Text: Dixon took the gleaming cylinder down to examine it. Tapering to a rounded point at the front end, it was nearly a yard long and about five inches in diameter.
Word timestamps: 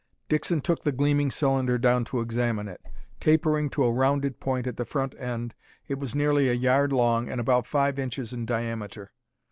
Dixon 0.27 0.61
took 0.61 0.81
the 0.81 0.91
gleaming 0.91 1.29
cylinder 1.29 1.77
down 1.77 2.05
to 2.05 2.21
examine 2.21 2.67
it. 2.67 2.81
Tapering 3.19 3.69
to 3.69 3.83
a 3.83 3.91
rounded 3.91 4.39
point 4.39 4.65
at 4.65 4.75
the 4.75 4.83
front 4.83 5.13
end, 5.19 5.53
it 5.87 5.99
was 5.99 6.15
nearly 6.15 6.49
a 6.49 6.53
yard 6.53 6.91
long 6.91 7.29
and 7.29 7.39
about 7.39 7.67
five 7.67 7.99
inches 7.99 8.33
in 8.33 8.47
diameter. 8.47 9.11